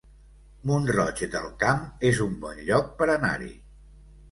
[0.71, 3.55] Mont-roig del Camp es un bon lloc per anar-hi